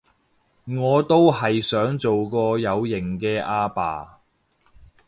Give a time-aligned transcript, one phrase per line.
[0.65, 4.19] 我都係想做下有型嘅阿爸